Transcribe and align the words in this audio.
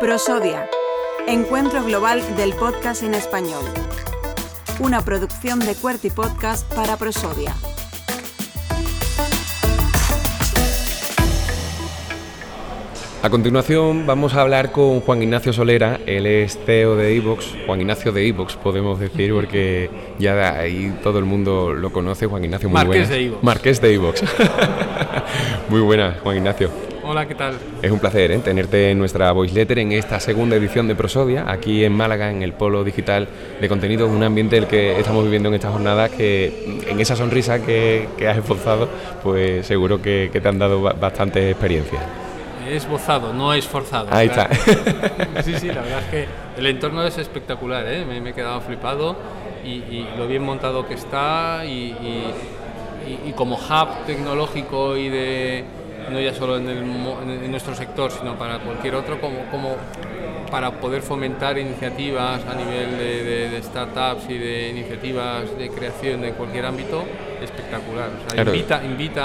Prosodia, 0.00 0.68
Encuentro 1.26 1.82
Global 1.82 2.22
del 2.36 2.52
Podcast 2.54 3.02
en 3.02 3.14
Español. 3.14 3.64
Una 4.80 5.02
producción 5.04 5.58
de 5.60 5.74
Cuerty 5.74 6.10
Podcast 6.10 6.70
para 6.74 6.96
Prosodia. 6.96 7.54
A 13.24 13.30
continuación 13.30 14.04
vamos 14.06 14.34
a 14.34 14.42
hablar 14.42 14.70
con 14.70 15.00
Juan 15.00 15.22
Ignacio 15.22 15.54
Solera, 15.54 15.98
él 16.04 16.26
es 16.26 16.58
CEO 16.66 16.94
de 16.94 17.16
Evox, 17.16 17.54
Juan 17.64 17.80
Ignacio 17.80 18.12
de 18.12 18.28
Evox 18.28 18.56
podemos 18.56 19.00
decir 19.00 19.32
porque 19.32 19.88
ya 20.18 20.58
ahí 20.58 20.94
todo 21.02 21.20
el 21.20 21.24
mundo 21.24 21.72
lo 21.72 21.90
conoce, 21.90 22.26
Juan 22.26 22.44
Ignacio 22.44 22.68
muy 22.68 22.74
Marqués 22.74 22.90
buenas. 22.92 23.08
de 23.08 23.24
Evox. 23.24 23.42
Marqués 23.42 23.80
de 23.80 23.94
Evox. 23.94 24.22
muy 25.70 25.80
buenas, 25.80 26.20
Juan 26.20 26.36
Ignacio. 26.36 26.68
Hola, 27.02 27.26
¿qué 27.26 27.34
tal? 27.34 27.54
Es 27.80 27.90
un 27.90 27.98
placer 27.98 28.30
¿eh? 28.30 28.38
tenerte 28.44 28.90
en 28.90 28.98
nuestra 28.98 29.32
voice 29.32 29.54
letter 29.54 29.78
en 29.78 29.92
esta 29.92 30.20
segunda 30.20 30.56
edición 30.56 30.86
de 30.86 30.94
Prosodia, 30.94 31.50
aquí 31.50 31.82
en 31.82 31.94
Málaga, 31.94 32.30
en 32.30 32.42
el 32.42 32.52
polo 32.52 32.84
digital 32.84 33.26
de 33.58 33.68
contenidos, 33.70 34.10
un 34.10 34.22
ambiente 34.22 34.58
el 34.58 34.66
que 34.66 34.98
estamos 35.00 35.24
viviendo 35.24 35.48
en 35.48 35.54
estas 35.54 35.72
jornadas 35.72 36.10
que 36.10 36.82
en 36.90 37.00
esa 37.00 37.16
sonrisa 37.16 37.64
que, 37.64 38.06
que 38.18 38.28
has 38.28 38.36
esforzado, 38.36 38.86
pues 39.22 39.66
seguro 39.66 40.02
que, 40.02 40.28
que 40.30 40.42
te 40.42 40.48
han 40.48 40.58
dado 40.58 40.82
ba- 40.82 40.92
bastante 40.92 41.54
Es 42.68 42.88
bozado, 42.88 43.32
no 43.32 43.52
es 43.52 43.66
forzado. 43.66 44.08
Ahí 44.10 44.26
está. 44.28 44.48
Sí, 45.42 45.54
sí, 45.58 45.68
la 45.68 45.82
verdad 45.82 46.00
es 46.00 46.06
que 46.10 46.26
el 46.58 46.66
entorno 46.66 47.04
es 47.04 47.18
espectacular, 47.18 47.86
¿eh? 47.86 48.04
me, 48.04 48.20
me 48.20 48.30
he 48.30 48.32
quedado 48.32 48.60
flipado 48.60 49.16
y, 49.64 49.68
y 49.70 50.08
lo 50.16 50.26
bien 50.26 50.42
montado 50.42 50.86
que 50.86 50.94
está 50.94 51.62
y, 51.64 51.68
y- 51.68 52.34
y- 53.06 53.28
y 53.28 53.32
como 53.32 53.56
hub 53.56 54.06
tecnológico 54.06 54.96
y 54.96 55.08
de, 55.10 55.64
no 56.10 56.18
ya 56.20 56.32
solo 56.34 56.56
en, 56.56 56.68
el 56.68 56.78
en 57.44 57.50
nuestro 57.50 57.74
sector, 57.74 58.10
sino 58.10 58.34
para 58.38 58.58
cualquier 58.60 58.94
otro, 58.94 59.20
como, 59.20 59.40
como 59.50 59.76
para 60.54 60.70
poder 60.80 61.02
fomentar 61.02 61.58
iniciativas 61.58 62.40
a 62.46 62.54
nivel 62.54 62.96
de, 62.96 63.24
de- 63.24 63.48
de 63.50 63.60
startups 63.60 64.30
y 64.30 64.38
de 64.38 64.68
iniciativas 64.70 65.58
de 65.58 65.68
creación 65.68 66.20
de 66.20 66.30
cualquier 66.30 66.64
ámbito, 66.66 67.02
espectacular. 67.42 68.10
O 68.16 68.20
sea, 68.30 68.34
Claro. 68.36 68.54
invita, 68.54 68.80
invita 68.84 69.24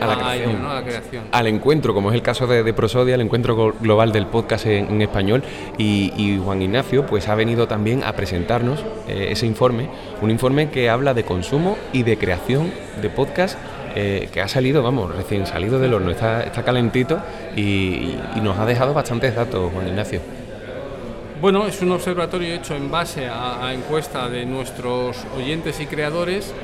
A 0.00 0.06
la 0.06 0.12
ello, 0.12 0.44
creación. 0.44 0.62
¿no? 0.62 0.70
a 0.70 0.74
la 0.74 0.84
creación. 0.84 1.24
al 1.32 1.46
encuentro, 1.48 1.92
como 1.94 2.10
es 2.10 2.14
el 2.14 2.22
caso 2.22 2.46
de, 2.46 2.62
de 2.62 2.72
Prosodia, 2.72 3.16
el 3.16 3.22
encuentro 3.22 3.56
glo- 3.56 3.74
global 3.80 4.12
del 4.12 4.26
podcast 4.26 4.66
en, 4.66 4.86
en 4.88 5.02
español. 5.02 5.42
Y, 5.78 6.12
y 6.16 6.38
Juan 6.38 6.62
Ignacio 6.62 7.06
pues 7.06 7.28
ha 7.28 7.34
venido 7.34 7.66
también 7.66 8.04
a 8.04 8.12
presentarnos 8.12 8.84
eh, 9.08 9.30
ese 9.32 9.46
informe, 9.46 9.88
un 10.20 10.30
informe 10.30 10.70
que 10.70 10.88
habla 10.88 11.12
de 11.12 11.24
consumo 11.24 11.76
y 11.92 12.04
de 12.04 12.16
creación 12.18 12.70
de 13.02 13.10
podcast. 13.10 13.58
eh, 13.96 14.28
que 14.32 14.40
ha 14.40 14.48
salido, 14.48 14.82
vamos, 14.82 15.14
recién 15.14 15.44
salido 15.44 15.78
del 15.78 15.92
horno, 15.92 16.10
está, 16.12 16.44
está 16.44 16.62
calentito 16.62 17.18
y, 17.54 18.16
y 18.36 18.40
nos 18.42 18.56
ha 18.58 18.64
dejado 18.64 18.94
bastantes 18.94 19.34
datos, 19.34 19.70
Juan 19.70 19.86
Ignacio. 19.88 20.20
Bueno, 21.42 21.66
es 21.66 21.82
un 21.82 21.90
observatorio 21.90 22.54
hecho 22.54 22.76
en 22.76 22.88
base 22.88 23.26
a, 23.26 23.72
encuesta 23.74 24.28
de 24.28 24.46
nuestros 24.46 25.16
oyentes 25.36 25.80
y 25.80 25.86
creadores, 25.86 26.54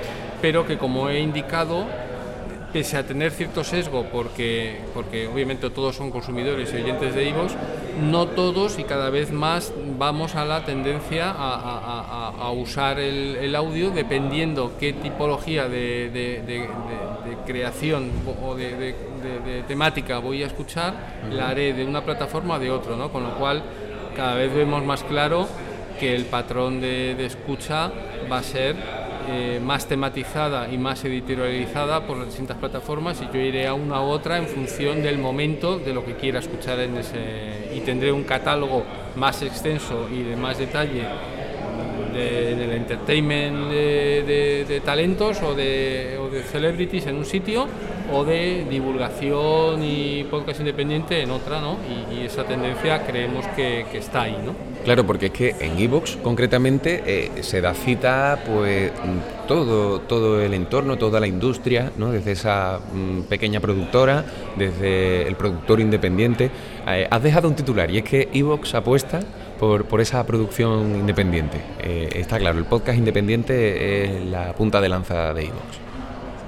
pero 0.40 0.68
que 0.68 0.78
como 0.78 1.10
he 1.10 1.18
indicado, 1.18 1.84
pese 2.72 2.96
a 2.96 3.04
tener 3.04 3.32
cierto 3.32 3.64
sesgo, 3.64 4.06
porque, 4.12 4.78
porque 4.94 5.26
obviamente 5.26 5.68
todos 5.70 5.96
son 5.96 6.12
consumidores 6.12 6.72
y 6.72 6.76
oyentes 6.76 7.12
de 7.12 7.28
IVOS, 7.28 7.56
no 8.08 8.28
todos 8.28 8.78
y 8.78 8.84
cada 8.84 9.10
vez 9.10 9.32
más 9.32 9.72
vamos 9.98 10.36
a 10.36 10.44
la 10.44 10.64
tendencia 10.64 11.34
a, 11.36 12.52
usar 12.52 13.00
el, 13.00 13.56
audio 13.56 13.90
dependiendo 13.90 14.74
qué 14.78 14.92
tipología 14.92 15.68
de, 15.68 16.68
creación 17.44 18.12
o 18.44 18.54
de 18.54 18.94
temática 19.66 20.18
voy 20.18 20.44
a 20.44 20.46
escuchar, 20.46 20.94
la 21.32 21.48
haré 21.48 21.72
de 21.72 21.84
una 21.84 22.04
plataforma 22.04 22.54
o 22.54 22.58
de 22.60 22.70
otra, 22.70 22.94
¿no? 22.94 23.10
con 23.10 23.24
lo 23.24 23.34
cual 23.34 23.60
cada 24.18 24.34
vez 24.34 24.52
vemos 24.52 24.84
más 24.84 25.04
claro 25.04 25.46
que 26.00 26.16
el 26.16 26.24
patrón 26.24 26.80
de, 26.80 27.14
de 27.14 27.24
escucha 27.24 27.92
va 28.30 28.38
a 28.38 28.42
ser 28.42 28.74
eh, 29.30 29.60
más 29.62 29.86
tematizada 29.86 30.68
y 30.68 30.76
más 30.76 31.04
editorializada 31.04 32.04
por 32.04 32.16
las 32.16 32.26
distintas 32.26 32.56
plataformas 32.56 33.22
y 33.22 33.32
yo 33.32 33.40
iré 33.40 33.68
a 33.68 33.74
una 33.74 34.02
u 34.02 34.06
otra 34.06 34.38
en 34.38 34.48
función 34.48 35.04
del 35.04 35.18
momento 35.18 35.78
de 35.78 35.94
lo 35.94 36.04
que 36.04 36.16
quiera 36.16 36.40
escuchar 36.40 36.80
y 37.72 37.80
tendré 37.82 38.10
un 38.10 38.24
catálogo 38.24 38.82
más 39.14 39.40
extenso 39.42 40.08
y 40.12 40.24
de 40.24 40.34
más 40.34 40.58
detalle 40.58 41.04
de- 42.18 42.56
del 42.56 42.72
entertainment 42.72 43.70
de, 43.70 44.82
talentos 44.84 45.42
o 45.42 45.54
de, 45.54 46.18
celebrities 46.50 47.06
en 47.06 47.16
un 47.16 47.24
sitio 47.24 47.66
o 48.12 48.24
de 48.24 48.64
divulgación 48.70 49.82
y 49.82 50.24
podcast 50.24 50.60
independiente 50.60 51.22
en 51.22 51.30
otra, 51.30 51.60
¿no? 51.60 51.76
Y, 52.12 52.24
esa 52.24 52.44
tendencia 52.44 53.06
creemos 53.06 53.46
que, 53.56 53.86
está 53.94 54.22
ahí, 54.22 54.36
¿no? 54.44 54.54
Claro, 54.84 55.04
porque 55.06 55.26
es 55.26 55.32
que 55.32 55.54
en 55.60 55.78
Evox 55.78 56.16
concretamente 56.16 57.02
eh, 57.06 57.42
se 57.42 57.60
da 57.60 57.74
cita 57.74 58.42
pues 58.46 58.92
todo, 59.46 60.00
todo 60.00 60.42
el 60.42 60.54
entorno, 60.54 60.96
toda 60.96 61.20
la 61.20 61.26
industria, 61.26 61.90
¿no? 61.96 62.12
desde 62.12 62.32
esa 62.32 62.80
mm, 62.92 63.22
pequeña 63.22 63.60
productora, 63.60 64.24
desde 64.56 65.26
el 65.26 65.34
productor 65.36 65.80
independiente. 65.80 66.50
Eh, 66.86 67.06
has 67.10 67.22
dejado 67.22 67.48
un 67.48 67.54
titular 67.54 67.90
y 67.90 67.98
es 67.98 68.04
que 68.04 68.28
Evox 68.32 68.74
apuesta 68.74 69.20
por, 69.58 69.84
por 69.84 70.00
esa 70.00 70.24
producción 70.26 70.96
independiente. 70.96 71.60
Eh, 71.80 72.10
está 72.14 72.38
claro, 72.38 72.58
el 72.58 72.64
podcast 72.64 72.98
independiente 72.98 74.04
es 74.04 74.26
la 74.26 74.52
punta 74.52 74.80
de 74.80 74.88
lanza 74.88 75.34
de 75.34 75.44
Evox. 75.44 75.88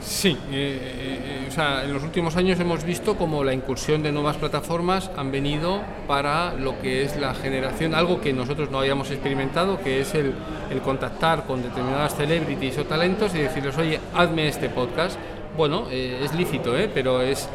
Sí, 0.00 0.36
eh, 0.50 0.78
eh, 0.82 1.46
o 1.46 1.52
sea, 1.52 1.84
en 1.84 1.92
los 1.92 2.02
últimos 2.02 2.36
años 2.36 2.58
hemos 2.58 2.84
visto 2.84 3.16
como 3.16 3.44
la 3.44 3.52
incursión 3.52 4.02
de 4.02 4.12
nuevas 4.12 4.36
plataformas 4.36 5.10
han 5.16 5.30
venido 5.30 5.82
para 6.06 6.54
lo 6.54 6.80
que 6.80 7.02
es 7.02 7.16
la 7.16 7.34
generación, 7.34 7.94
algo 7.94 8.20
que 8.20 8.32
nosotros 8.32 8.70
no 8.70 8.78
habíamos 8.78 9.10
experimentado, 9.10 9.78
que 9.80 10.00
es 10.00 10.14
el, 10.14 10.32
el 10.70 10.80
contactar 10.80 11.44
con 11.46 11.62
determinadas 11.62 12.16
celebrities 12.16 12.78
o 12.78 12.84
talentos 12.84 13.34
y 13.34 13.38
decirles, 13.38 13.76
oye, 13.76 14.00
hazme 14.14 14.48
este 14.48 14.68
podcast. 14.68 15.18
Bueno, 15.56 15.86
eh, 15.90 16.20
es 16.22 16.34
lícito, 16.34 16.78
¿eh? 16.78 16.88
pero 16.92 17.20
es 17.20 17.48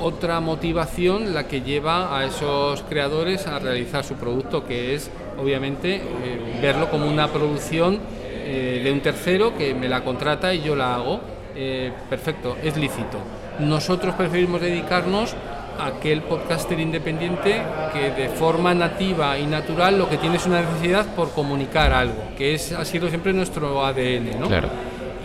otra 0.00 0.40
motivación 0.40 1.34
la 1.34 1.46
que 1.46 1.62
lleva 1.62 2.18
a 2.18 2.24
esos 2.24 2.82
creadores 2.82 3.46
a 3.46 3.58
realizar 3.58 4.04
su 4.04 4.14
producto, 4.14 4.64
que 4.64 4.94
es 4.94 5.10
obviamente 5.38 5.96
eh, 5.96 6.58
verlo 6.60 6.90
como 6.90 7.06
una 7.06 7.28
producción 7.28 8.00
eh, 8.22 8.80
de 8.82 8.92
un 8.92 9.00
tercero 9.00 9.56
que 9.56 9.74
me 9.74 9.88
la 9.88 10.02
contrata 10.04 10.54
y 10.54 10.62
yo 10.62 10.76
la 10.76 10.94
hago. 10.94 11.20
Eh, 11.54 11.92
perfecto, 12.08 12.56
es 12.62 12.76
lícito. 12.76 13.18
Nosotros 13.58 14.14
preferimos 14.14 14.60
dedicarnos 14.60 15.34
a 15.78 15.86
aquel 15.86 16.22
podcaster 16.22 16.78
independiente 16.78 17.60
que 17.92 18.10
de 18.10 18.28
forma 18.28 18.74
nativa 18.74 19.38
y 19.38 19.46
natural 19.46 19.98
lo 19.98 20.08
que 20.08 20.16
tiene 20.16 20.36
es 20.36 20.46
una 20.46 20.60
necesidad 20.60 21.06
por 21.14 21.30
comunicar 21.30 21.92
algo, 21.92 22.22
que 22.36 22.54
es, 22.54 22.72
ha 22.72 22.84
sido 22.84 23.08
siempre 23.08 23.32
nuestro 23.32 23.84
ADN. 23.84 24.40
¿no? 24.40 24.46
Claro. 24.46 24.68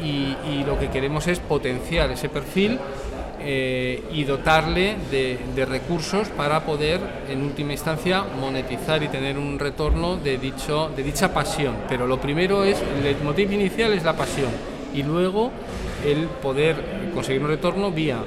y, 0.04 0.36
y 0.52 0.64
lo 0.66 0.80
que 0.80 0.90
queremos 0.90 1.28
es 1.28 1.40
potenciar 1.40 2.12
ese 2.12 2.30
perfil 2.30 2.80
eh, 3.44 4.04
y 4.12 4.24
dotarle 4.24 4.96
de, 5.12 5.38
de 5.56 5.66
recursos 5.66 6.30
para 6.30 6.66
poder, 6.66 7.00
en 7.30 7.44
última 7.44 7.74
instancia, 7.74 8.24
monetizar 8.40 9.04
y 9.04 9.08
tener 9.10 9.38
un 9.38 9.60
retorno 9.60 10.18
de, 10.18 10.38
dicho, 10.38 10.90
de 10.96 11.04
dicha 11.04 11.34
pasión. 11.34 11.76
Pero 11.90 12.08
lo 12.08 12.20
primero 12.20 12.64
es, 12.64 12.78
el 13.04 13.18
motivo 13.24 13.52
inicial 13.54 13.94
es 13.94 14.04
la 14.04 14.14
pasión 14.16 14.50
y 14.94 15.04
luego 15.04 15.52
el 16.06 16.26
poder 16.42 16.76
conseguir 17.14 17.42
un 17.42 17.48
retorno 17.50 17.92
vía 17.92 18.18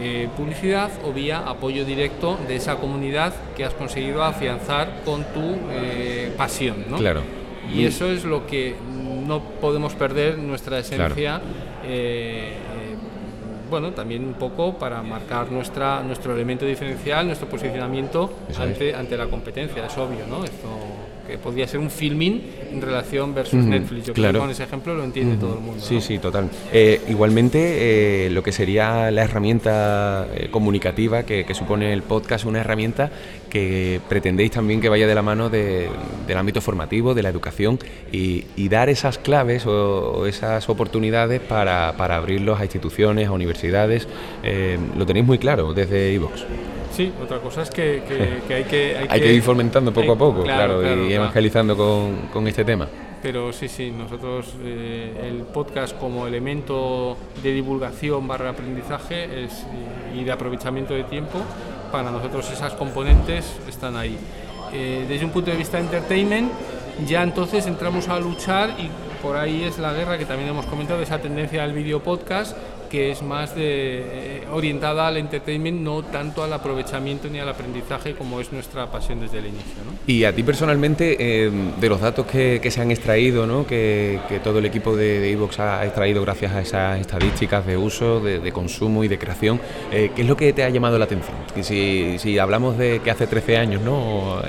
eh, 0.00 0.28
publicidad 0.36 0.90
o 1.04 1.12
vía 1.12 1.38
apoyo 1.38 1.84
directo 1.84 2.38
de 2.46 2.56
esa 2.56 2.76
comunidad 2.76 3.32
que 3.56 3.64
has 3.64 3.72
conseguido 3.74 4.22
afianzar 4.22 5.00
con 5.04 5.22
tu 5.24 5.56
eh, 5.70 6.32
pasión. 6.36 6.84
¿no? 6.90 6.98
Claro. 6.98 7.22
Y 7.74 7.84
eso 7.84 8.10
es 8.10 8.24
lo 8.24 8.46
que 8.46 8.74
no 9.26 9.40
podemos 9.60 9.94
perder 9.94 10.38
nuestra 10.38 10.82
Claro. 10.82 11.14
esencia. 11.14 11.40
eh, 11.84 11.88
eh, 11.88 12.52
bueno, 13.68 13.92
también 13.92 14.24
un 14.24 14.34
poco 14.34 14.74
para 14.74 15.02
marcar 15.02 15.50
nuestra, 15.50 16.02
nuestro 16.02 16.34
elemento 16.34 16.64
diferencial, 16.64 17.26
nuestro 17.26 17.48
posicionamiento 17.48 18.32
ante, 18.58 18.94
ante 18.94 19.16
la 19.16 19.26
competencia, 19.26 19.86
es 19.86 19.98
obvio, 19.98 20.26
¿no? 20.28 20.44
Esto 20.44 20.68
que 21.26 21.38
podría 21.38 21.66
ser 21.66 21.80
un 21.80 21.90
filming 21.90 22.42
en 22.72 22.80
relación 22.82 23.34
versus 23.34 23.64
Netflix. 23.64 24.06
Yo 24.06 24.12
creo 24.14 24.22
claro. 24.24 24.32
que 24.34 24.40
con 24.40 24.50
ese 24.50 24.62
ejemplo 24.64 24.94
lo 24.94 25.04
entiende 25.04 25.36
todo 25.36 25.54
el 25.54 25.60
mundo. 25.60 25.82
Sí, 25.84 25.96
¿no? 25.96 26.00
sí, 26.00 26.18
total. 26.18 26.48
Eh, 26.72 27.00
igualmente, 27.08 28.26
eh, 28.26 28.30
lo 28.30 28.42
que 28.42 28.52
sería 28.52 29.10
la 29.10 29.24
herramienta 29.24 30.26
eh, 30.34 30.48
comunicativa 30.50 31.22
que, 31.24 31.44
que 31.44 31.54
supone 31.54 31.92
el 31.92 32.02
podcast, 32.02 32.44
una 32.44 32.60
herramienta 32.60 33.10
que 33.50 34.00
pretendéis 34.08 34.50
también 34.50 34.80
que 34.80 34.88
vaya 34.88 35.06
de 35.06 35.14
la 35.14 35.22
mano 35.22 35.48
de- 35.48 35.88
del 36.26 36.36
ámbito 36.36 36.60
formativo, 36.60 37.14
de 37.14 37.22
la 37.22 37.28
educación 37.30 37.78
y, 38.12 38.44
y 38.56 38.68
dar 38.68 38.88
esas 38.88 39.18
claves 39.18 39.66
o, 39.66 40.12
o 40.18 40.26
esas 40.26 40.68
oportunidades 40.68 41.40
para, 41.40 41.94
para 41.96 42.16
abrirlos 42.16 42.60
a 42.60 42.64
instituciones, 42.64 43.28
a 43.28 43.32
universidades. 43.32 44.08
Lo 44.96 45.06
tenéis 45.06 45.26
muy 45.26 45.38
claro 45.38 45.72
desde 45.72 46.12
iVox. 46.12 46.44
Sí, 46.92 47.12
otra 47.22 47.38
cosa 47.38 47.62
es 47.62 47.70
que, 47.70 48.02
que- 48.08 48.42
que 48.48 48.54
hay 48.54 48.64
que... 48.64 48.96
Hay 49.08 49.20
que 49.20 49.32
ir 49.32 49.42
fomentando 49.42 49.92
poco 49.92 50.06
hay- 50.12 50.14
a 50.14 50.18
poco, 50.18 50.42
claro, 50.42 50.80
claro, 50.80 51.02
y 51.04 51.08
claro. 51.08 51.22
evangelizando 51.22 51.76
con, 51.76 52.28
con 52.32 52.46
este 52.48 52.64
tema. 52.64 52.88
pero 53.22 53.52
sí, 53.52 53.68
sí, 53.68 53.90
nosotros 53.90 54.54
eh, 54.62 55.12
el 55.28 55.42
podcast 55.42 55.98
como 55.98 56.26
elemento 56.26 57.16
de 57.42 57.52
divulgación 57.52 58.26
barra 58.28 58.50
aprendizaje 58.50 59.44
es, 59.44 59.66
y 60.16 60.22
de 60.24 60.30
aprovechamiento 60.32 60.94
de 60.94 61.04
tiempo, 61.04 61.38
para 61.90 62.10
nosotros 62.10 62.50
esas 62.50 62.74
componentes 62.74 63.56
están 63.68 63.96
ahí. 63.96 64.16
Eh, 64.72 65.06
desde 65.08 65.24
un 65.24 65.30
punto 65.32 65.50
de 65.50 65.56
vista 65.56 65.76
de 65.78 65.84
entertainment, 65.84 66.50
ya 67.06 67.22
entonces 67.22 67.66
entramos 67.66 68.08
a 68.08 68.18
luchar 68.20 68.70
y 68.78 68.88
por 69.22 69.36
ahí 69.36 69.64
es 69.64 69.78
la 69.78 69.92
guerra 69.92 70.18
que 70.18 70.24
también 70.24 70.50
hemos 70.50 70.66
comentado, 70.66 71.00
esa 71.02 71.18
tendencia 71.20 71.62
al 71.64 71.72
video 71.72 72.00
podcast 72.00 72.56
que 72.86 73.10
es 73.10 73.22
más 73.22 73.52
eh, 73.56 74.42
orientada 74.52 75.08
al 75.08 75.16
entertainment, 75.16 75.80
no 75.80 76.02
tanto 76.02 76.42
al 76.42 76.52
aprovechamiento 76.52 77.28
ni 77.28 77.38
al 77.38 77.48
aprendizaje 77.48 78.14
como 78.14 78.40
es 78.40 78.52
nuestra 78.52 78.90
pasión 78.90 79.20
desde 79.20 79.38
el 79.38 79.46
inicio. 79.46 79.74
Y 80.06 80.24
a 80.24 80.34
ti 80.34 80.42
personalmente, 80.42 81.16
eh, 81.18 81.50
de 81.80 81.88
los 81.88 82.00
datos 82.00 82.26
que, 82.26 82.60
se 82.70 82.80
han 82.80 82.90
extraído, 82.90 83.46
¿no? 83.46 83.66
que, 83.66 84.20
todo 84.42 84.58
el 84.58 84.66
equipo 84.66 84.96
de 84.96 85.30
Evox 85.32 85.60
ha 85.60 85.84
extraído 85.84 86.22
gracias 86.22 86.52
a 86.52 86.60
esas 86.60 87.00
estadísticas 87.00 87.66
de 87.66 87.76
uso, 87.76 88.20
de, 88.20 88.52
consumo 88.52 89.04
y 89.04 89.08
de 89.08 89.18
creación, 89.18 89.60
eh, 89.92 90.10
¿qué 90.14 90.22
es 90.22 90.28
lo 90.28 90.36
que 90.36 90.52
te 90.52 90.64
ha 90.64 90.68
llamado 90.68 90.98
la 90.98 91.04
atención? 91.04 91.36
Si, 91.60 92.18
si 92.18 92.38
hablamos 92.38 92.78
de 92.78 93.00
que 93.00 93.10
hace 93.10 93.26
13 93.26 93.56
años 93.56 93.82
¿no? 93.82 94.40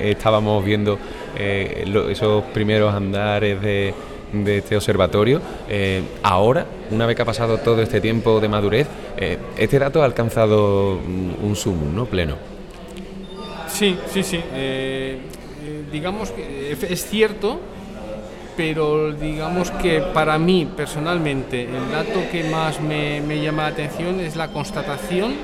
estábamos 0.00 0.64
viendo 0.64 0.98
esos 1.36 2.44
primeros 2.44 2.94
andares 2.94 3.60
de 3.60 3.94
de 4.32 4.58
este 4.58 4.76
observatorio. 4.76 5.40
Eh, 5.68 6.02
ahora, 6.22 6.66
una 6.90 7.06
vez 7.06 7.16
que 7.16 7.22
ha 7.22 7.26
pasado 7.26 7.58
todo 7.58 7.82
este 7.82 8.00
tiempo 8.00 8.40
de 8.40 8.48
madurez, 8.48 8.88
eh, 9.16 9.38
este 9.56 9.78
dato 9.78 10.02
ha 10.02 10.04
alcanzado 10.04 10.96
un 10.96 11.54
zoom 11.56 11.94
¿no? 11.94 12.06
pleno. 12.06 12.36
Sí, 13.68 13.98
sí, 14.10 14.22
sí. 14.22 14.40
Eh, 14.54 15.18
digamos 15.90 16.30
que 16.30 16.72
es 16.72 17.06
cierto, 17.06 17.60
pero 18.56 19.12
digamos 19.12 19.70
que 19.70 20.00
para 20.14 20.38
mí 20.38 20.68
personalmente 20.76 21.62
el 21.62 21.90
dato 21.90 22.20
que 22.30 22.44
más 22.44 22.80
me, 22.80 23.20
llama 23.42 23.62
la 23.62 23.68
atención 23.68 24.20
es 24.20 24.36
la 24.36 24.48
constatación 24.48 25.34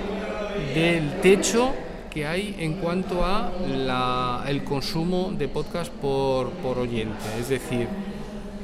del 0.75 1.21
techo 1.21 1.73
que 2.11 2.27
hay 2.27 2.57
en 2.59 2.75
cuanto 2.75 3.25
a 3.25 4.45
el 4.47 4.65
consumo 4.65 5.33
de 5.37 5.49
podcast 5.49 5.93
por, 5.93 6.51
por 6.51 6.79
oyente. 6.79 7.25
Es 7.39 7.49
decir, 7.49 7.87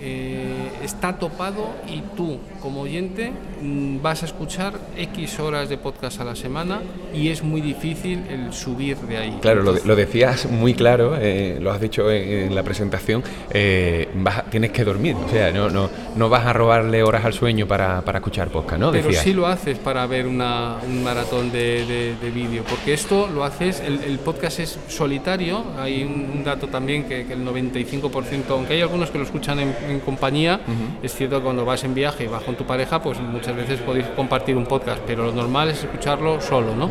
eh, 0.00 0.70
está 0.82 1.18
topado 1.18 1.70
y 1.88 2.02
tú 2.16 2.38
como 2.60 2.82
oyente 2.82 3.32
mm, 3.62 4.02
vas 4.02 4.22
a 4.22 4.26
escuchar 4.26 4.74
X 4.96 5.38
horas 5.38 5.68
de 5.68 5.78
podcast 5.78 6.20
a 6.20 6.24
la 6.24 6.34
semana 6.34 6.82
y 7.14 7.28
es 7.28 7.42
muy 7.42 7.60
difícil 7.60 8.24
el 8.28 8.52
subir 8.52 8.96
de 8.98 9.16
ahí. 9.16 9.38
Claro, 9.40 9.62
lo, 9.62 9.96
decías 9.96 10.50
muy 10.50 10.74
claro, 10.74 11.16
eh, 11.18 11.58
lo 11.60 11.70
has 11.70 11.80
dicho 11.80 12.10
en, 12.10 12.54
la 12.54 12.62
presentación, 12.62 13.22
eh, 13.50 14.08
tienes 14.50 14.72
que 14.72 14.84
dormir, 14.84 15.16
o 15.16 15.28
sea, 15.28 15.50
no, 15.52 15.70
no, 15.70 15.88
no 16.16 16.28
vas 16.28 16.44
a 16.44 16.52
robarle 16.52 17.02
horas 17.02 17.24
al 17.24 17.32
sueño 17.32 17.66
para, 17.66 18.02
para 18.02 18.18
escuchar 18.18 18.48
podcast, 18.48 18.80
¿no? 18.80 18.92
Pero 18.92 19.12
sí 19.12 19.32
lo 19.32 19.46
haces 19.46 19.78
para 19.78 20.06
ver 20.06 20.26
una, 20.26 20.76
un 20.86 21.02
maratón 21.02 21.52
de, 21.52 22.16
de, 22.20 22.30
vídeo, 22.30 22.64
porque 22.68 22.94
esto 22.94 23.28
lo 23.28 23.44
haces, 23.44 23.80
el, 23.80 24.18
podcast 24.18 24.58
es 24.58 24.78
solitario, 24.88 25.64
hay 25.78 26.02
un, 26.02 26.42
dato 26.44 26.66
también 26.68 27.04
que, 27.04 27.20
el 27.20 27.46
95%, 27.46 28.42
aunque 28.50 28.74
hay 28.74 28.80
algunos 28.80 29.10
que 29.10 29.18
lo 29.18 29.24
escuchan 29.24 29.60
en 29.60 29.74
en 29.88 29.93
compañía. 30.00 30.60
Es 31.02 31.14
cierto 31.14 31.38
que 31.38 31.44
cuando 31.44 31.64
vas 31.64 31.84
en 31.84 31.94
viaje 31.94 32.24
y 32.24 32.26
vas 32.26 32.42
con 32.42 32.54
tu 32.54 32.64
pareja, 32.64 33.02
pues 33.02 33.20
muchas 33.20 33.54
veces 33.56 33.80
podéis 33.80 34.06
compartir 34.16 34.56
un 34.56 34.66
podcast, 34.66 35.00
pero 35.06 35.26
lo 35.26 35.32
normal 35.32 35.70
es 35.70 35.84
escucharlo 35.84 36.40
solo, 36.40 36.74
¿no? 36.74 36.88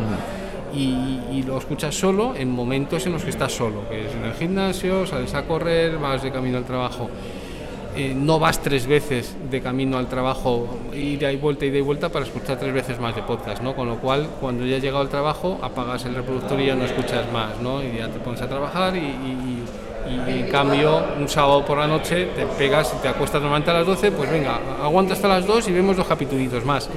y, 0.76 1.42
lo 1.46 1.58
escuchas 1.58 1.94
solo 1.94 2.34
en 2.36 2.50
momentos 2.50 3.06
en 3.06 3.12
los 3.12 3.22
que 3.22 3.30
estás 3.30 3.52
solo, 3.52 3.88
que 3.88 4.06
es 4.06 4.14
en 4.14 4.24
el 4.24 4.32
gimnasio, 4.34 5.06
sales 5.06 5.34
a 5.34 5.44
correr, 5.44 5.98
vas 5.98 6.22
de 6.22 6.32
camino 6.32 6.58
al 6.58 6.64
trabajo. 6.64 7.10
Eh, 7.96 8.12
no 8.12 8.40
vas 8.40 8.60
tres 8.60 8.88
veces 8.88 9.36
de 9.50 9.60
camino 9.60 9.98
al 9.98 10.08
trabajo, 10.08 10.66
ir 10.92 11.22
y 11.22 11.36
vuelta 11.36 11.64
y 11.64 11.70
de 11.70 11.80
vuelta 11.80 12.08
para 12.08 12.24
escuchar 12.24 12.58
tres 12.58 12.74
veces 12.74 12.98
más 12.98 13.14
de 13.14 13.22
podcast, 13.22 13.62
¿no? 13.62 13.76
Con 13.76 13.88
lo 13.88 13.98
cual, 13.98 14.26
cuando 14.40 14.66
ya 14.66 14.76
has 14.76 14.82
llegado 14.82 15.02
al 15.02 15.10
trabajo, 15.10 15.58
apagas 15.62 16.04
el 16.06 16.16
reproductor 16.16 16.60
y 16.60 16.66
ya 16.66 16.74
no 16.74 16.84
escuchas 16.84 17.30
más, 17.32 17.60
¿no? 17.60 17.82
Y 17.84 17.98
ya 17.98 18.08
te 18.08 18.18
pones 18.18 18.42
a 18.42 18.48
trabajar 18.48 18.96
y 18.96 19.00
y 19.00 19.63
en 20.06 20.48
cambio 20.48 21.02
un 21.18 21.28
sábado 21.28 21.64
por 21.64 21.78
la 21.78 21.86
noche 21.86 22.28
te 22.36 22.46
pegas 22.46 22.94
y 22.98 23.02
te 23.02 23.08
acuestas 23.08 23.40
normalmente 23.40 23.70
a 23.70 23.74
las 23.74 23.86
12, 23.86 24.12
pues 24.12 24.30
venga, 24.30 24.58
aguanta 24.82 25.14
hasta 25.14 25.28
las 25.28 25.46
2 25.46 25.68
y 25.68 25.72
vemos 25.72 25.96
dos 25.96 26.06
capítulos 26.06 26.64
más. 26.64 26.88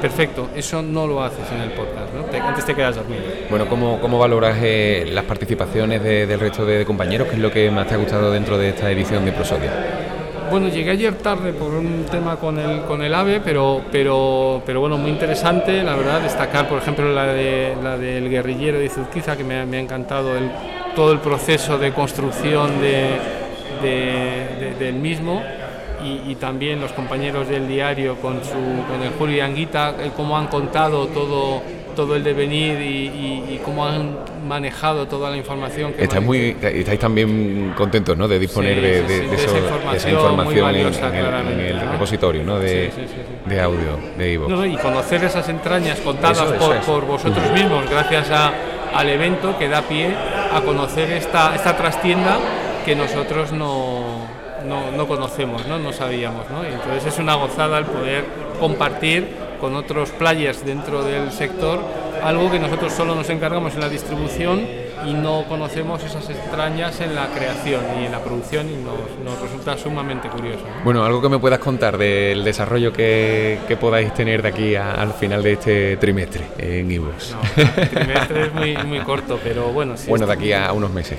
Perfecto, 0.00 0.50
eso 0.54 0.82
no 0.82 1.06
lo 1.06 1.22
haces 1.22 1.50
en 1.50 1.62
el 1.62 1.70
podcast, 1.70 2.12
¿no? 2.12 2.46
antes 2.46 2.64
te 2.66 2.74
quedas 2.74 2.96
dormido. 2.96 3.22
Bueno, 3.48 3.66
¿cómo, 3.66 3.98
cómo 4.00 4.18
valoras 4.18 4.58
eh, 4.60 5.06
las 5.10 5.24
participaciones 5.24 6.02
del 6.02 6.38
resto 6.38 6.66
de, 6.66 6.84
compañeros? 6.84 7.28
¿Qué 7.28 7.36
es 7.36 7.40
lo 7.40 7.50
que 7.50 7.70
más 7.70 7.86
te 7.86 7.94
ha 7.94 7.96
gustado 7.96 8.30
dentro 8.30 8.58
de 8.58 8.68
esta 8.70 8.90
edición 8.90 9.24
de 9.24 9.32
Prosodia? 9.32 9.72
Bueno, 10.50 10.68
llegué 10.68 10.90
ayer 10.90 11.14
tarde 11.14 11.54
por 11.54 11.70
un 11.70 12.04
tema 12.10 12.36
con 12.36 12.58
el, 12.58 12.82
con 12.82 13.02
el 13.02 13.14
AVE, 13.14 13.40
pero, 13.40 13.80
pero, 13.90 14.62
pero 14.66 14.80
bueno, 14.80 14.98
muy 14.98 15.10
interesante, 15.10 15.82
la 15.82 15.96
verdad, 15.96 16.20
destacar, 16.20 16.68
por 16.68 16.78
ejemplo, 16.78 17.10
la, 17.10 17.24
de, 17.24 17.74
la 17.82 17.96
del 17.96 18.28
guerrillero 18.28 18.78
de 18.78 18.90
Zuzquiza, 18.90 19.38
que 19.38 19.44
me, 19.44 19.64
me 19.64 19.78
ha 19.78 19.80
encantado 19.80 20.36
el 20.36 20.50
todo 20.94 21.12
el 21.12 21.18
proceso 21.18 21.78
de 21.78 21.92
construcción 21.92 22.80
de, 22.80 23.18
del 24.78 24.94
mismo 24.94 25.42
y, 26.04 26.34
también 26.34 26.80
los 26.80 26.92
compañeros 26.92 27.48
del 27.48 27.66
diario 27.66 28.16
con, 28.16 28.44
su, 28.44 28.50
con 28.50 29.02
el 29.02 29.10
Julio 29.18 29.42
Anguita, 29.42 29.94
cómo 30.14 30.36
han 30.36 30.48
contado 30.48 31.06
todo, 31.06 31.62
todo 31.96 32.14
el 32.14 32.22
devenir 32.22 32.78
y, 32.80 33.60
cómo 33.64 33.86
han 33.86 34.18
manejado 34.46 35.06
toda 35.06 35.30
la 35.30 35.38
información. 35.38 35.94
Que 35.94 36.20
muy, 36.20 36.54
estáis 36.60 37.00
también 37.00 37.72
contentos 37.74 38.16
¿no? 38.18 38.28
de 38.28 38.38
disponer 38.38 38.80
de, 39.06 39.34
esa 39.34 40.10
información, 40.10 40.74
en, 40.74 41.60
el, 41.60 41.80
repositorio 41.92 42.44
¿no? 42.44 42.58
de, 42.58 42.90
audio 43.62 43.98
de 44.18 44.32
Ivo. 44.32 44.66
y 44.66 44.76
conocer 44.76 45.24
esas 45.24 45.48
entrañas 45.48 45.98
contadas 46.00 46.52
por, 46.52 46.76
por, 46.80 47.06
vosotros 47.06 47.50
mismos 47.52 47.88
gracias 47.88 48.30
a, 48.30 48.52
al 48.94 49.08
evento 49.08 49.58
que 49.58 49.68
da 49.68 49.82
pie 49.82 50.14
a 50.52 50.60
conocer 50.60 51.10
esta, 51.12 51.54
esta 51.54 51.76
trastienda 51.76 52.38
que 52.84 52.94
nosotros 52.94 53.52
no, 53.52 54.26
no, 54.96 55.06
conocemos, 55.08 55.66
¿no? 55.66 55.78
no 55.78 55.92
sabíamos. 55.92 56.48
¿no? 56.50 56.64
Y 56.64 56.72
entonces 56.72 57.12
es 57.12 57.18
una 57.18 57.34
gozada 57.34 57.78
el 57.78 57.84
poder 57.86 58.24
compartir 58.60 59.28
con 59.60 59.74
otros 59.74 60.10
players 60.10 60.64
dentro 60.64 61.02
del 61.02 61.32
sector 61.32 61.80
algo 62.22 62.50
que 62.50 62.58
nosotros 62.58 62.92
solo 62.92 63.14
nos 63.14 63.28
encargamos 63.28 63.74
en 63.74 63.80
la 63.80 63.88
distribución 63.88 64.66
y 65.06 65.14
no 65.14 65.44
conocemos 65.48 66.02
esas 66.02 66.28
extrañas 66.30 67.00
en 67.00 67.14
la 67.14 67.28
creación 67.28 67.82
y 68.00 68.06
en 68.06 68.12
la 68.12 68.20
producción 68.20 68.68
y 68.70 68.76
nos, 68.76 69.40
resulta 69.40 69.76
sumamente 69.76 70.28
curioso. 70.28 70.64
Bueno, 70.84 71.04
algo 71.04 71.20
que 71.20 71.28
me 71.28 71.38
puedas 71.38 71.58
contar 71.58 71.98
del 71.98 72.44
desarrollo 72.44 72.92
que, 72.92 73.58
que 73.68 73.76
podáis 73.76 74.14
tener 74.14 74.42
de 74.42 74.48
aquí 74.48 74.76
al 74.76 75.12
final 75.12 75.42
de 75.42 75.52
este 75.52 75.96
trimestre 75.96 76.44
en 76.58 76.90
Ibus. 76.90 77.36
el 77.56 77.88
trimestre 77.90 78.46
es 78.46 78.54
muy, 78.54 78.76
muy 78.84 79.00
corto, 79.00 79.38
pero 79.42 79.72
bueno. 79.72 79.94
bueno, 80.08 80.26
de 80.26 80.32
aquí 80.32 80.52
a 80.52 80.72
unos 80.72 80.92
meses. 80.92 81.18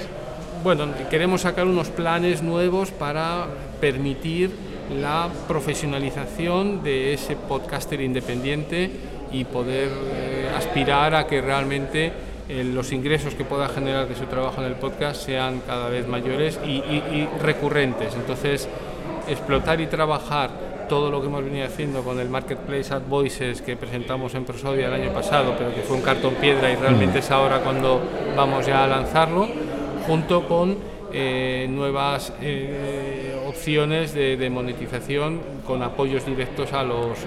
Bueno, 0.63 0.87
queremos 1.09 1.41
sacar 1.41 1.67
unos 1.67 1.89
planes 1.89 2.41
nuevos 2.41 2.89
para 2.91 3.45
permitir 3.79 4.51
la 4.99 5.29
profesionalización 5.47 6.83
de 6.83 7.13
ese 7.13 7.35
podcaster 7.35 8.01
independiente 8.01 8.89
y 9.31 9.43
poder 9.43 9.89
eh, 10.13 10.49
aspirar 10.55 11.13
a 11.15 11.27
que 11.27 11.41
realmente 11.41 12.11
los 12.49 12.91
ingresos 12.91 13.33
que 13.33 13.43
pueda 13.43 13.67
generar 13.69 14.07
de 14.07 14.15
su 14.15 14.25
trabajo 14.25 14.61
en 14.61 14.67
el 14.67 14.75
podcast 14.75 15.25
sean 15.25 15.61
cada 15.65 15.89
vez 15.89 16.07
mayores 16.07 16.59
y, 16.65 17.27
recurrentes. 17.41 18.13
Entonces, 18.15 18.69
explotar 19.27 19.81
y 19.81 19.87
trabajar 19.87 20.51
todo 20.87 21.09
lo 21.09 21.19
que 21.19 21.27
hemos 21.27 21.43
venido 21.43 21.65
haciendo 21.65 22.03
con 22.03 22.19
el 22.19 22.29
Marketplace 22.29 22.93
Ad 22.93 23.01
Voices 23.09 23.63
que 23.63 23.75
presentamos 23.75 24.35
en 24.35 24.45
Prosodia 24.45 24.87
el 24.87 24.93
año 24.93 25.11
pasado, 25.11 25.55
pero 25.57 25.73
que 25.73 25.81
fue 25.81 25.97
un 25.97 26.03
cartón 26.03 26.35
piedra 26.35 26.71
y 26.71 26.75
realmente 26.75 27.19
es 27.19 27.31
ahora 27.31 27.61
cuando 27.61 27.99
vamos 28.35 28.67
ya 28.67 28.83
a 28.83 28.87
lanzarlo, 28.87 29.47
junto 30.05 30.47
con 30.47 30.77
eh, 31.17 31.65
nuevas 31.69 32.33
eh, 32.41 33.41
opciones 33.47 34.13
de, 34.13 34.49
monetización 34.49 35.39
con 35.65 35.81
apoyos 35.81 36.25
directos 36.25 36.73
a 36.73 36.83
los, 36.83 37.17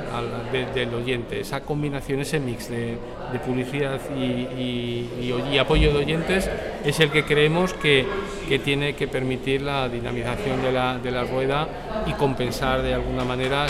del 0.74 0.92
oyente. 0.94 1.40
Esa 1.40 1.62
combinación, 1.62 2.20
ese 2.20 2.38
mix 2.38 2.68
de, 2.68 2.98
publicidad 3.46 3.98
y, 4.14 5.58
apoyo 5.58 5.90
de 5.92 5.98
oyentes 5.98 6.50
es 6.90 7.00
el 7.00 7.10
que 7.10 7.24
creemos 7.24 7.74
que, 7.74 8.06
que 8.48 8.58
tiene 8.58 8.94
que 8.94 9.08
permitir 9.08 9.62
la 9.62 9.88
dinamización 9.88 10.62
de 10.62 10.72
la, 10.72 10.98
de 10.98 11.10
la 11.10 11.24
rueda 11.24 11.68
y 12.06 12.12
compensar 12.12 12.82
de 12.82 12.94
alguna 12.94 13.24
manera 13.24 13.66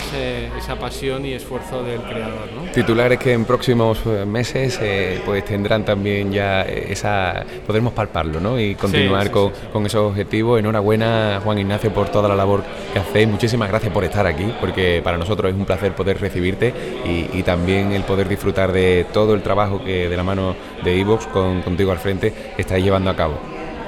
esa 0.57 0.75
pasión 0.77 1.25
y 1.25 1.33
esfuerzo 1.33 1.83
del 1.83 2.01
creador. 2.01 2.49
Titulares 2.73 3.19
que 3.19 3.33
en 3.33 3.45
próximos 3.45 3.99
eh, 4.05 4.25
meses 4.25 4.79
pues 5.25 5.43
tendrán 5.45 5.83
también 5.83 6.31
ya 6.31 6.61
esa, 6.63 7.45
podremos 7.65 7.93
palparlo 7.93 8.39
¿no? 8.39 8.59
y 8.59 8.75
continuar 8.75 9.31
con, 9.31 9.51
con 9.71 9.85
esos 9.85 10.09
objetivo. 10.09 10.57
Enhorabuena, 10.57 11.41
Juan 11.43 11.59
Ignacio, 11.59 11.93
por 11.93 12.09
toda 12.09 12.27
la 12.29 12.35
labor 12.35 12.63
que 12.93 12.99
hacéis. 12.99 13.27
Muchísimas 13.27 13.69
gracias 13.69 13.91
por 13.91 14.03
estar 14.03 14.25
aquí, 14.25 14.53
porque 14.59 15.01
para 15.03 15.17
nosotros 15.17 15.51
es 15.51 15.57
un 15.57 15.65
placer 15.65 15.93
poder 15.93 16.19
recibirte 16.19 16.73
y, 17.05 17.39
también 17.49 17.93
el 17.93 18.03
poder 18.03 18.27
disfrutar 18.27 18.71
de 18.71 19.07
todo 19.11 19.33
el 19.33 19.41
trabajo 19.41 19.83
que 19.83 20.07
de 20.07 20.15
la 20.17 20.23
mano 20.23 20.55
de 20.83 20.99
Evox, 20.99 21.25
con, 21.27 21.61
contigo 21.61 21.91
al 21.91 21.97
frente, 21.97 22.31
estáis 22.57 22.83
llevando 22.83 23.08
a 23.09 23.15
cabo. 23.15 23.35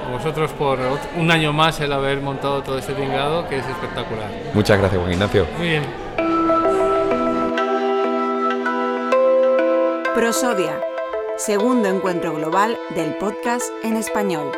a 0.06 0.12
vosotros 0.12 0.52
por 0.52 0.80
un 1.16 1.32
año 1.32 1.54
más 1.54 1.80
el 1.80 1.94
haber 1.94 2.22
montado 2.22 2.62
todo 2.64 2.78
este 2.78 2.94
tinglado 2.94 3.48
que 3.48 3.58
es 3.60 3.66
espectacular. 3.68 4.30
Muchas 4.54 4.78
gracias, 4.80 5.00
Juan 5.00 5.14
Ignacio. 5.14 5.48
Muy 5.58 5.68
bien. 5.68 5.84
Prosodia, 10.14 10.82
segundo 11.38 11.88
encuentro 11.88 12.34
global 12.34 12.78
del 12.96 13.16
podcast 13.16 13.64
en 13.84 13.96
español. 13.96 14.52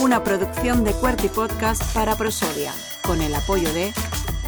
Una 0.00 0.22
producción 0.22 0.84
de 0.84 0.92
Cuerti 0.92 1.28
Podcast 1.28 1.82
para 1.94 2.14
Prosodia, 2.16 2.72
con 3.02 3.22
el 3.22 3.34
apoyo 3.34 3.72
de 3.72 3.92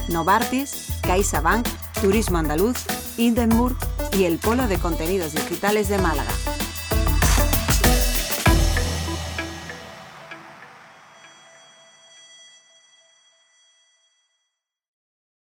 Novartis, 0.09 1.01
CaixaBank, 1.03 1.67
Turismo 2.03 2.39
Andaluz, 2.39 2.85
Hindenburg 3.17 3.77
y 4.13 4.25
el 4.25 4.39
Polo 4.39 4.69
de 4.69 4.79
Contenidos 4.79 5.33
Digitales 5.33 5.89
de 5.89 5.99
Málaga. 5.99 6.31